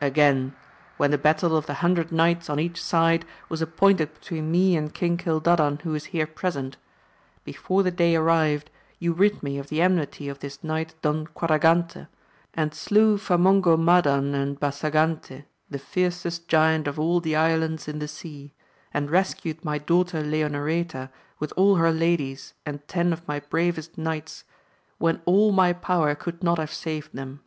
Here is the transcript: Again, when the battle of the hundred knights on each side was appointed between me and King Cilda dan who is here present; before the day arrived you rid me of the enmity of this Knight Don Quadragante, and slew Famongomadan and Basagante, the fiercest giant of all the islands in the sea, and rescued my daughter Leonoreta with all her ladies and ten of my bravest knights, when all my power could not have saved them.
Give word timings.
Again, 0.00 0.54
when 0.96 1.10
the 1.10 1.18
battle 1.18 1.56
of 1.56 1.66
the 1.66 1.74
hundred 1.82 2.12
knights 2.12 2.48
on 2.48 2.60
each 2.60 2.80
side 2.80 3.24
was 3.48 3.60
appointed 3.60 4.14
between 4.14 4.48
me 4.48 4.76
and 4.76 4.94
King 4.94 5.18
Cilda 5.18 5.56
dan 5.56 5.78
who 5.82 5.92
is 5.96 6.04
here 6.14 6.28
present; 6.28 6.76
before 7.42 7.82
the 7.82 7.90
day 7.90 8.14
arrived 8.14 8.70
you 9.00 9.12
rid 9.12 9.42
me 9.42 9.58
of 9.58 9.70
the 9.70 9.82
enmity 9.82 10.28
of 10.28 10.38
this 10.38 10.62
Knight 10.62 10.94
Don 11.02 11.26
Quadragante, 11.26 12.06
and 12.54 12.72
slew 12.72 13.18
Famongomadan 13.18 14.34
and 14.36 14.60
Basagante, 14.60 15.46
the 15.68 15.80
fiercest 15.80 16.46
giant 16.46 16.86
of 16.86 16.96
all 17.00 17.18
the 17.18 17.34
islands 17.34 17.88
in 17.88 17.98
the 17.98 18.06
sea, 18.06 18.52
and 18.94 19.10
rescued 19.10 19.64
my 19.64 19.78
daughter 19.78 20.22
Leonoreta 20.22 21.10
with 21.40 21.52
all 21.56 21.74
her 21.74 21.90
ladies 21.90 22.54
and 22.64 22.86
ten 22.86 23.12
of 23.12 23.26
my 23.26 23.40
bravest 23.40 23.98
knights, 23.98 24.44
when 24.98 25.20
all 25.24 25.50
my 25.50 25.72
power 25.72 26.14
could 26.14 26.40
not 26.40 26.58
have 26.60 26.72
saved 26.72 27.12
them. 27.12 27.40